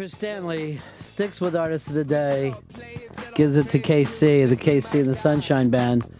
Chris 0.00 0.12
Stanley 0.12 0.80
sticks 0.98 1.42
with 1.42 1.54
Artist 1.54 1.88
of 1.88 1.92
the 1.92 2.04
Day, 2.04 2.54
gives 3.34 3.54
it 3.54 3.68
to 3.68 3.78
KC, 3.78 4.48
the 4.48 4.56
KC 4.56 5.00
and 5.00 5.10
the 5.10 5.14
Sunshine 5.14 5.68
Band. 5.68 6.10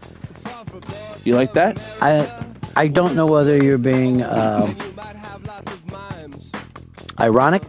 You 1.24 1.34
like 1.34 1.54
that? 1.54 1.80
I 2.02 2.44
I 2.76 2.88
don't 2.88 3.16
know 3.16 3.24
whether 3.24 3.56
you're 3.56 3.78
being 3.78 4.20
uh, 4.20 4.70
ironic 7.18 7.62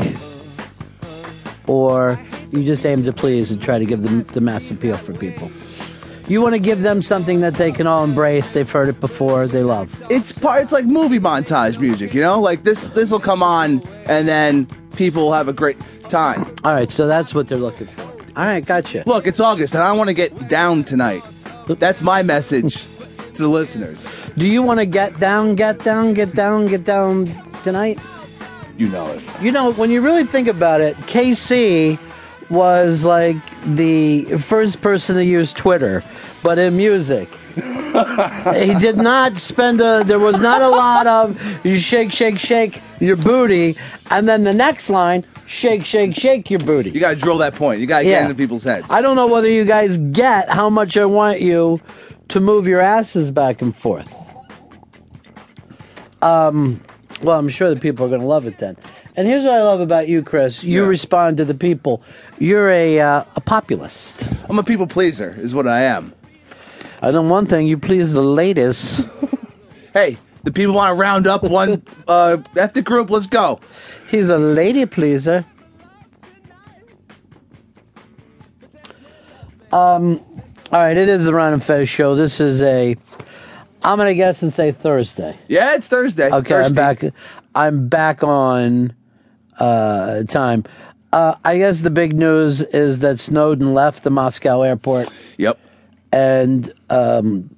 or 1.67 2.19
you 2.51 2.65
just 2.65 2.85
aim 2.85 3.05
to 3.05 3.13
please 3.13 3.49
and 3.49 3.61
try 3.61 3.79
to 3.79 3.85
give 3.85 4.03
them 4.03 4.23
the 4.33 4.41
mass 4.41 4.69
appeal 4.69 4.97
for 4.97 5.13
people. 5.13 5.49
You 6.27 6.41
want 6.41 6.55
to 6.55 6.59
give 6.59 6.81
them 6.81 7.01
something 7.01 7.39
that 7.39 7.53
they 7.53 7.71
can 7.71 7.87
all 7.87 8.03
embrace. 8.03 8.51
They've 8.51 8.69
heard 8.69 8.89
it 8.89 8.99
before. 8.99 9.47
They 9.47 9.63
love. 9.63 10.03
It's 10.09 10.33
part. 10.33 10.61
It's 10.61 10.73
like 10.73 10.83
movie 10.83 11.19
montage 11.19 11.79
music. 11.79 12.13
You 12.13 12.19
know, 12.19 12.41
like 12.41 12.65
this. 12.65 12.89
This 12.89 13.11
will 13.11 13.21
come 13.21 13.41
on, 13.41 13.81
and 14.07 14.27
then 14.27 14.67
people 15.01 15.23
will 15.23 15.33
have 15.33 15.47
a 15.47 15.53
great 15.53 15.79
time. 16.09 16.43
All 16.63 16.75
right, 16.75 16.91
so 16.91 17.07
that's 17.07 17.33
what 17.33 17.47
they're 17.47 17.57
looking 17.57 17.87
for. 17.87 18.03
All 18.37 18.45
right, 18.45 18.63
gotcha. 18.63 19.03
Look, 19.07 19.25
it's 19.25 19.39
August, 19.39 19.73
and 19.73 19.81
I 19.81 19.91
want 19.93 20.09
to 20.09 20.13
get 20.13 20.47
down 20.47 20.83
tonight. 20.83 21.23
That's 21.65 22.03
my 22.03 22.21
message 22.21 22.85
to 23.33 23.41
the 23.41 23.47
listeners. 23.47 24.07
Do 24.37 24.47
you 24.47 24.61
want 24.61 24.79
to 24.79 24.85
get 24.85 25.19
down, 25.19 25.55
get 25.55 25.83
down, 25.83 26.13
get 26.13 26.35
down, 26.35 26.67
get 26.67 26.83
down 26.83 27.35
tonight? 27.63 27.97
You 28.77 28.89
know 28.89 29.07
it. 29.07 29.23
You 29.41 29.51
know, 29.51 29.71
when 29.71 29.89
you 29.89 30.01
really 30.01 30.23
think 30.23 30.47
about 30.47 30.81
it, 30.81 30.95
KC 31.07 31.97
was 32.51 33.03
like 33.03 33.41
the 33.75 34.37
first 34.37 34.81
person 34.81 35.15
to 35.15 35.25
use 35.25 35.51
Twitter, 35.51 36.03
but 36.43 36.59
in 36.59 36.77
music. 36.77 37.27
He 38.55 38.73
did 38.75 38.97
not 38.97 39.37
spend 39.37 39.81
a 39.81 40.03
there 40.05 40.19
was 40.19 40.39
not 40.39 40.61
a 40.61 40.69
lot 40.69 41.07
of 41.07 41.39
you 41.65 41.77
shake 41.77 42.11
shake 42.11 42.39
shake 42.39 42.81
your 42.99 43.15
booty 43.15 43.75
and 44.09 44.27
then 44.29 44.43
the 44.43 44.53
next 44.53 44.89
line 44.89 45.25
shake 45.47 45.85
shake 45.85 46.15
shake 46.15 46.49
your 46.49 46.59
booty 46.59 46.89
You 46.91 46.99
gotta 46.99 47.15
drill 47.17 47.37
that 47.39 47.55
point. 47.55 47.79
You 47.81 47.87
gotta 47.87 48.05
Yeah. 48.05 48.21
get 48.21 48.23
into 48.31 48.35
people's 48.35 48.63
heads. 48.63 48.87
i 48.91 49.01
don't 49.01 49.15
know 49.15 49.27
whether 49.27 49.49
you 49.49 49.65
guys 49.65 49.97
get 49.97 50.49
how 50.49 50.69
much 50.69 50.95
i 50.97 51.05
want 51.05 51.41
you 51.41 51.79
to 52.29 52.39
move 52.39 52.67
your 52.67 52.79
asses 52.81 53.31
back 53.31 53.61
and 53.61 53.75
forth 53.75 54.09
um 56.21 56.79
well 57.23 57.37
i'm 57.37 57.49
sure 57.49 57.73
the 57.73 57.79
people 57.79 58.05
are 58.05 58.09
going 58.09 58.21
to 58.21 58.27
love 58.27 58.45
it 58.45 58.57
then 58.59 58.77
and 59.17 59.27
here's 59.27 59.43
what 59.43 59.53
i 59.53 59.61
love 59.61 59.81
about 59.81 60.07
you 60.07 60.23
chris 60.23 60.63
you 60.63 60.83
Yeah. 60.83 60.87
respond 60.87 61.37
to 61.37 61.45
the 61.45 61.53
people 61.55 62.01
you're 62.39 62.69
a 62.69 62.99
uh, 62.99 63.23
a 63.35 63.41
populist 63.41 64.23
I'm 64.49 64.59
a 64.59 64.63
people 64.63 64.85
pleaser, 64.87 65.33
is 65.39 65.55
what 65.55 65.65
I 65.65 65.81
am. 65.83 66.13
I 67.01 67.11
know 67.11 67.21
one 67.21 67.45
thing 67.45 67.67
you 67.67 67.77
please 67.77 68.13
the 68.13 68.21
ladies 68.21 69.01
Hey, 69.93 70.17
the 70.43 70.53
people 70.53 70.73
want 70.73 70.91
to 70.91 70.95
round 70.95 71.27
up 71.27 71.43
one 71.43 71.83
uh, 72.07 72.37
ethnic 72.55 72.85
group. 72.85 73.09
Let's 73.09 73.27
go. 73.27 73.59
He's 74.09 74.29
a 74.29 74.37
lady 74.37 74.85
pleaser. 74.85 75.45
Um, 79.73 80.21
all 80.71 80.79
right, 80.79 80.95
it 80.95 81.09
is 81.09 81.25
the 81.25 81.33
Ron 81.33 81.53
and 81.53 81.63
Fez 81.63 81.89
show. 81.89 82.15
This 82.15 82.39
is 82.39 82.61
a, 82.61 82.95
I'm 83.83 83.97
gonna 83.97 84.13
guess 84.13 84.41
and 84.41 84.51
say 84.51 84.71
Thursday. 84.71 85.37
Yeah, 85.49 85.75
it's 85.75 85.89
Thursday. 85.89 86.31
Okay, 86.31 86.55
I'm 86.55 86.73
back. 86.73 87.03
I'm 87.53 87.87
back 87.89 88.23
on 88.23 88.93
uh, 89.59 90.23
time. 90.23 90.63
Uh, 91.11 91.35
I 91.43 91.57
guess 91.57 91.81
the 91.81 91.89
big 91.89 92.15
news 92.15 92.61
is 92.61 92.99
that 92.99 93.19
Snowden 93.19 93.73
left 93.73 94.03
the 94.03 94.09
Moscow 94.09 94.61
airport 94.61 95.09
Yep. 95.37 95.59
And 96.11 96.73
um, 96.89 97.49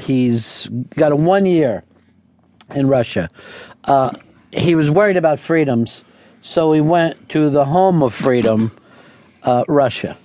he's 0.00 0.68
got 0.96 1.12
a 1.12 1.16
one 1.16 1.46
year 1.46 1.84
in 2.74 2.88
Russia. 2.88 3.28
Uh, 3.84 4.12
he 4.52 4.74
was 4.74 4.90
worried 4.90 5.16
about 5.16 5.38
freedoms, 5.38 6.04
so 6.42 6.72
he 6.72 6.80
went 6.80 7.28
to 7.30 7.50
the 7.50 7.64
home 7.64 8.02
of 8.02 8.14
freedom, 8.14 8.72
uh, 9.42 9.64
Russia. 9.68 10.16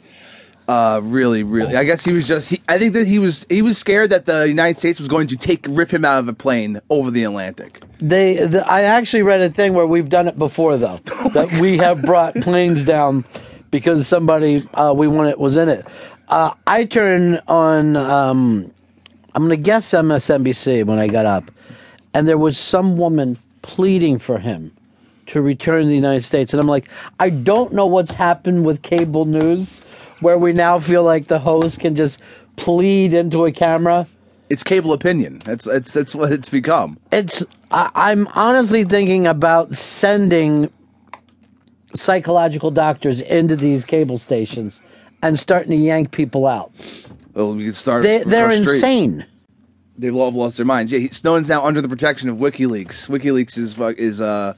Uh, 0.67 0.99
really, 1.01 1.43
really. 1.43 1.77
I 1.77 1.85
guess 1.85 2.03
he 2.03 2.11
was 2.11 2.27
just. 2.27 2.49
He, 2.49 2.61
I 2.67 2.77
think 2.77 2.93
that 2.93 3.07
he 3.07 3.19
was. 3.19 3.45
He 3.47 3.61
was 3.61 3.77
scared 3.77 4.09
that 4.09 4.25
the 4.25 4.45
United 4.45 4.77
States 4.77 4.99
was 4.99 5.07
going 5.07 5.27
to 5.27 5.37
take 5.37 5.65
rip 5.69 5.89
him 5.89 6.03
out 6.03 6.19
of 6.19 6.27
a 6.27 6.33
plane 6.33 6.81
over 6.89 7.09
the 7.09 7.23
Atlantic. 7.23 7.81
They, 7.99 8.45
the, 8.45 8.69
I 8.69 8.81
actually 8.81 9.23
read 9.23 9.39
a 9.39 9.49
thing 9.49 9.73
where 9.75 9.87
we've 9.87 10.09
done 10.09 10.27
it 10.27 10.37
before, 10.37 10.77
though, 10.77 10.99
that 11.33 11.57
we 11.61 11.77
have 11.77 12.01
brought 12.01 12.35
planes 12.35 12.83
down 12.83 13.23
because 13.71 14.07
somebody 14.07 14.67
uh, 14.73 14.93
we 14.95 15.07
wanted 15.07 15.37
was 15.37 15.57
in 15.57 15.69
it. 15.69 15.85
Uh, 16.29 16.53
I 16.65 16.85
turned 16.85 17.41
on. 17.47 17.95
Um, 17.95 18.73
I'm 19.33 19.43
going 19.43 19.55
to 19.55 19.63
guess 19.63 19.91
MSNBC 19.91 20.83
when 20.85 20.97
I 20.97 21.07
got 21.07 21.25
up, 21.25 21.51
and 22.13 22.27
there 22.27 22.37
was 22.37 22.57
some 22.57 22.97
woman 22.97 23.37
pleading 23.61 24.17
for 24.17 24.39
him 24.39 24.75
to 25.27 25.41
return 25.41 25.83
to 25.83 25.87
the 25.87 25.95
United 25.95 26.23
States, 26.23 26.53
and 26.53 26.61
I'm 26.61 26.67
like, 26.67 26.89
I 27.19 27.29
don't 27.29 27.73
know 27.73 27.85
what's 27.85 28.11
happened 28.11 28.65
with 28.65 28.81
cable 28.81 29.25
news, 29.25 29.81
where 30.21 30.37
we 30.37 30.53
now 30.53 30.79
feel 30.79 31.03
like 31.03 31.27
the 31.27 31.39
host 31.39 31.79
can 31.79 31.95
just 31.95 32.19
plead 32.55 33.13
into 33.13 33.45
a 33.45 33.51
camera. 33.51 34.07
It's 34.49 34.63
cable 34.63 34.93
opinion. 34.93 35.39
That's 35.45 35.65
that's 35.65 35.93
that's 35.93 36.15
what 36.15 36.31
it's 36.31 36.49
become. 36.49 36.97
it's 37.11 37.43
I, 37.69 37.91
I'm 37.93 38.27
honestly 38.29 38.85
thinking 38.85 39.27
about 39.27 39.75
sending 39.75 40.71
psychological 41.93 42.71
doctors 42.71 43.21
into 43.21 43.55
these 43.55 43.83
cable 43.85 44.17
stations 44.17 44.81
and 45.21 45.37
starting 45.37 45.71
to 45.71 45.77
yank 45.77 46.11
people 46.11 46.47
out. 46.47 46.71
Well, 47.33 47.55
we 47.55 47.65
could 47.65 47.75
start. 47.75 48.03
They, 48.03 48.23
they're 48.23 48.45
across 48.45 48.59
insane. 48.59 49.25
They've 49.97 50.15
all 50.15 50.31
lost 50.31 50.57
their 50.57 50.65
minds. 50.65 50.91
Yeah, 50.91 50.99
he, 50.99 51.09
Snowden's 51.09 51.49
now 51.49 51.65
under 51.65 51.81
the 51.81 51.89
protection 51.89 52.29
of 52.29 52.37
WikiLeaks. 52.37 53.09
WikiLeaks 53.09 53.57
is 53.57 53.79
is 53.97 54.21
uh 54.21 54.53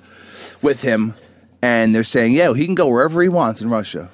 with 0.61 0.81
him, 0.81 1.15
and 1.61 1.95
they're 1.95 2.03
saying, 2.03 2.33
yeah, 2.33 2.53
he 2.53 2.65
can 2.65 2.75
go 2.75 2.87
wherever 2.87 3.21
he 3.21 3.29
wants 3.29 3.61
in 3.61 3.69
Russia. 3.69 4.09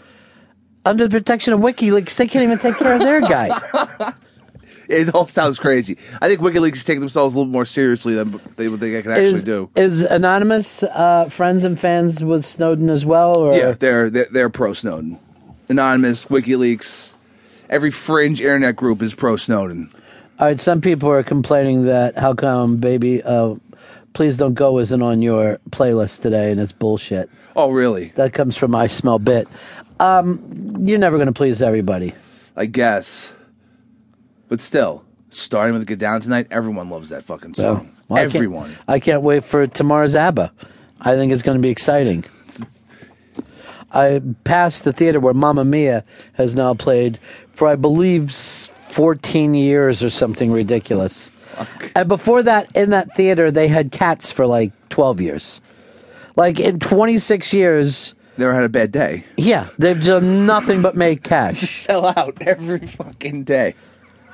Under 0.85 1.07
the 1.07 1.17
protection 1.17 1.53
of 1.53 1.59
WikiLeaks, 1.61 2.15
they 2.15 2.27
can't 2.27 2.43
even 2.43 2.59
take 2.59 2.77
care 2.77 2.93
of 2.93 2.99
their 2.99 3.21
guy. 3.21 3.49
It 4.89 5.13
all 5.13 5.25
sounds 5.25 5.59
crazy. 5.59 5.97
I 6.21 6.27
think 6.27 6.41
WikiLeaks 6.41 6.75
is 6.75 6.83
taking 6.83 6.99
themselves 6.99 7.35
a 7.35 7.39
little 7.39 7.51
more 7.51 7.65
seriously 7.65 8.13
than 8.15 8.39
they 8.55 8.67
would 8.67 8.79
think 8.79 8.95
I 8.95 9.01
can 9.01 9.11
actually 9.11 9.33
Is, 9.33 9.43
do. 9.43 9.69
is 9.75 10.01
Anonymous 10.03 10.83
uh, 10.83 11.29
friends 11.29 11.63
and 11.63 11.79
fans 11.79 12.23
with 12.23 12.45
Snowden 12.45 12.89
as 12.89 13.05
well? 13.05 13.37
Or? 13.37 13.55
Yeah, 13.55 13.71
they're 13.71 14.09
they're, 14.09 14.27
they're 14.31 14.49
pro 14.49 14.73
Snowden. 14.73 15.19
Anonymous, 15.69 16.25
WikiLeaks, 16.27 17.13
every 17.69 17.91
fringe 17.91 18.39
internet 18.41 18.75
group 18.75 19.01
is 19.01 19.15
pro 19.15 19.35
Snowden. 19.35 19.89
All 20.37 20.47
right, 20.47 20.59
some 20.59 20.81
people 20.81 21.09
are 21.09 21.23
complaining 21.23 21.85
that 21.85 22.17
how 22.17 22.33
come 22.33 22.77
Baby 22.77 23.23
uh, 23.23 23.55
Please 24.13 24.37
Don't 24.37 24.53
Go 24.53 24.79
isn't 24.79 25.01
on 25.01 25.21
your 25.21 25.59
playlist 25.71 26.21
today, 26.21 26.51
and 26.51 26.59
it's 26.59 26.71
bullshit. 26.71 27.29
Oh, 27.55 27.71
really? 27.71 28.09
That 28.15 28.33
comes 28.33 28.55
from 28.57 28.75
I 28.75 28.87
Smell 28.87 29.19
Bit. 29.19 29.47
Um, 29.99 30.83
you're 30.85 30.99
never 30.99 31.17
going 31.17 31.27
to 31.27 31.33
please 31.33 31.61
everybody. 31.61 32.13
I 32.55 32.65
guess. 32.65 33.33
But 34.47 34.61
still, 34.61 35.03
starting 35.29 35.73
with 35.73 35.85
Get 35.87 35.99
Down 35.99 36.21
Tonight, 36.21 36.47
everyone 36.51 36.89
loves 36.89 37.09
that 37.09 37.23
fucking 37.23 37.55
song. 37.55 37.91
Well, 38.07 38.19
I 38.19 38.23
can't- 38.23 38.35
everyone. 38.35 38.75
I 38.87 38.99
can't 38.99 39.21
wait 39.23 39.43
for 39.43 39.65
tomorrow's 39.67 40.15
ABBA. 40.15 40.51
I 41.01 41.15
think 41.15 41.31
it's 41.31 41.41
going 41.41 41.57
to 41.57 41.61
be 41.61 41.69
exciting. 41.69 42.23
I 43.91 44.21
passed 44.43 44.83
the 44.83 44.93
theater 44.93 45.19
where 45.19 45.33
Mamma 45.33 45.63
Mia 45.63 46.03
has 46.33 46.55
now 46.55 46.73
played 46.73 47.17
for, 47.53 47.67
I 47.67 47.75
believe, 47.75 48.29
s- 48.29 48.69
14 48.89 49.53
years 49.55 50.03
or 50.03 50.09
something 50.09 50.51
ridiculous. 50.51 51.31
And 51.95 52.07
before 52.09 52.43
that, 52.43 52.67
in 52.75 52.89
that 52.89 53.15
theater, 53.15 53.51
they 53.51 53.67
had 53.67 53.91
cats 53.91 54.31
for 54.31 54.45
like 54.45 54.71
12 54.89 55.21
years. 55.21 55.61
Like 56.35 56.59
in 56.59 56.79
26 56.79 57.53
years, 57.53 58.13
they 58.37 58.43
Never 58.43 58.53
had 58.53 58.65
a 58.65 58.69
bad 58.69 58.91
day. 58.91 59.23
yeah, 59.37 59.69
they've 59.79 60.03
done 60.03 60.45
nothing 60.45 60.81
but 60.81 60.97
make 60.97 61.23
cash. 61.23 61.59
Sell 61.59 62.05
out 62.17 62.37
every 62.41 62.85
fucking 62.85 63.45
day. 63.45 63.75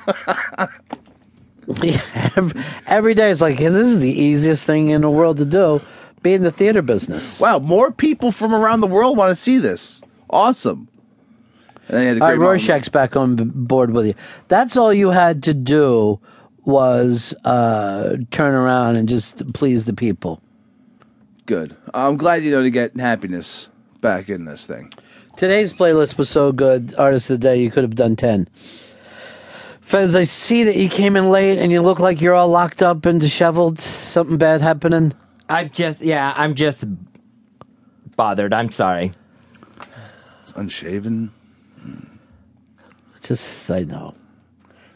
every, 2.36 2.62
every 2.88 3.14
day, 3.14 3.32
it's 3.32 3.42
like, 3.42 3.58
this 3.58 3.74
is 3.74 4.00
the 4.00 4.12
easiest 4.12 4.66
thing 4.66 4.90
in 4.90 5.02
the 5.02 5.10
world 5.10 5.38
to 5.38 5.46
do, 5.46 5.82
be 6.24 6.34
in 6.34 6.44
the 6.44 6.52
theater 6.52 6.82
business. 6.82 7.40
Wow, 7.40 7.60
more 7.60 7.92
people 7.92 8.32
from 8.32 8.54
around 8.54 8.82
the 8.82 8.88
world 8.88 9.18
want 9.18 9.30
to 9.30 9.36
see 9.36 9.58
this. 9.58 10.02
Awesome. 10.30 10.88
And 11.88 11.98
then 11.98 12.02
you 12.04 12.08
had 12.10 12.18
the 12.18 12.24
All 12.24 12.30
right, 12.30 12.38
moment- 12.38 12.50
Rorschach's 12.52 12.90
back 12.90 13.16
on 13.16 13.36
board 13.54 13.94
with 13.94 14.08
you. 14.08 14.14
That's 14.48 14.78
all 14.78 14.94
you 14.94 15.10
had 15.10 15.44
to 15.44 15.54
do 15.54 16.20
was 16.64 17.34
uh, 17.44 18.18
turn 18.30 18.54
around 18.54 18.96
and 18.96 19.10
just 19.10 19.52
please 19.54 19.86
the 19.86 19.94
people. 19.94 20.42
Good. 21.48 21.76
I'm 21.94 22.18
glad 22.18 22.44
you 22.44 22.52
know 22.52 22.62
to 22.62 22.70
get 22.70 22.96
happiness 22.98 23.70
back 24.00 24.30
in 24.30 24.46
this 24.46 24.66
thing. 24.68 24.94
Today's 25.38 25.74
playlist 25.74 26.18
was 26.18 26.30
so 26.30 26.52
good, 26.52 26.94
Artist 26.98 27.30
of 27.30 27.40
the 27.40 27.48
Day, 27.48 27.62
you 27.62 27.72
could 27.72 27.84
have 27.84 27.96
done 27.96 28.16
10. 28.16 28.48
Fez, 29.92 30.16
I 30.16 30.24
see 30.24 30.64
that 30.64 30.78
you 30.78 30.88
came 30.88 31.18
in 31.18 31.28
late 31.28 31.60
and 31.60 31.70
you 31.70 31.82
look 31.82 32.00
like 32.00 32.22
you're 32.22 32.34
all 32.34 32.48
locked 32.48 32.82
up 32.82 33.06
and 33.06 33.20
disheveled. 33.20 33.78
Something 33.78 34.38
bad 34.38 34.62
happening? 34.62 35.14
I'm 35.50 35.70
just, 35.70 36.02
yeah, 36.02 36.34
I'm 36.38 36.56
just 36.56 36.86
bothered. 38.16 38.54
I'm 38.54 38.72
sorry. 38.72 39.12
It's 40.44 40.54
unshaven. 40.56 41.34
Hmm. 41.82 42.06
Just, 43.22 43.70
I 43.70 43.82
know. 43.82 44.14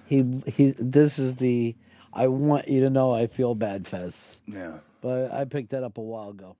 He, 0.06 0.42
he, 0.47 0.74
this 0.80 1.19
is 1.19 1.36
the, 1.36 1.75
I 2.13 2.27
want 2.30 2.69
you 2.69 2.80
to 2.80 2.89
know 2.89 3.13
I 3.13 3.27
feel 3.27 3.53
bad, 3.53 3.89
Fez. 3.89 4.39
Yeah. 4.47 4.77
But 5.01 5.30
I 5.33 5.44
picked 5.44 5.71
that 5.71 5.83
up 5.83 5.97
a 5.97 6.01
while 6.01 6.30
ago. 6.30 6.56